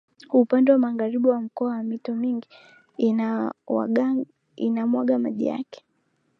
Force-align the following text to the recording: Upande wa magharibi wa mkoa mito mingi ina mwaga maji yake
Upande 0.29 0.71
wa 0.71 0.77
magharibi 0.77 1.27
wa 1.27 1.41
mkoa 1.41 1.83
mito 1.83 2.15
mingi 2.15 2.47
ina 4.57 4.85
mwaga 4.87 5.19
maji 5.19 5.45
yake 5.45 5.85